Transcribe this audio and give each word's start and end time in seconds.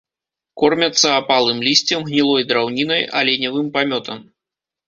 Кормяцца 0.61 1.11
апалым 1.21 1.59
лісцем, 1.67 1.99
гнілой 2.07 2.47
драўнінай, 2.53 3.07
аленевым 3.21 3.67
памётам. 3.77 4.17